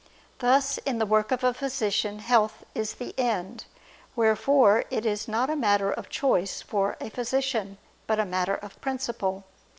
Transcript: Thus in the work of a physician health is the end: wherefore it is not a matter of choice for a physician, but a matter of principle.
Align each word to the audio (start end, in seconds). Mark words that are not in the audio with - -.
Thus 0.39 0.79
in 0.79 0.97
the 0.97 1.05
work 1.05 1.29
of 1.31 1.43
a 1.43 1.53
physician 1.53 2.17
health 2.17 2.63
is 2.73 2.95
the 2.95 3.13
end: 3.19 3.65
wherefore 4.15 4.85
it 4.89 5.05
is 5.05 5.27
not 5.27 5.51
a 5.51 5.55
matter 5.55 5.91
of 5.91 6.09
choice 6.09 6.59
for 6.59 6.97
a 6.99 7.11
physician, 7.11 7.77
but 8.07 8.17
a 8.19 8.25
matter 8.25 8.55
of 8.55 8.81
principle. 8.81 9.43